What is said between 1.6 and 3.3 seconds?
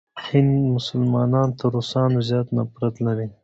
روسانو زیات نفرت لري.